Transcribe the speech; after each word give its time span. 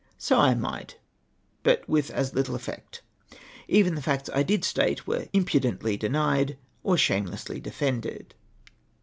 So 0.17 0.39
I 0.39 0.55
might, 0.55 0.97
but 1.61 1.87
with 1.87 2.09
as 2.09 2.33
little 2.33 2.55
effect. 2.55 3.03
Even 3.67 3.93
the 3.93 4.01
facts 4.01 4.31
I 4.33 4.41
did 4.41 4.63
state 4.65 5.05
were 5.05 5.27
impudently 5.31 5.95
denied 5.95 6.57
or 6.81 6.97
shame 6.97 7.27
lessly 7.27 7.61
defended. 7.61 8.33